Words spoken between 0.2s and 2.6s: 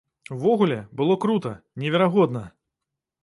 Увогуле, было крута, неверагодна!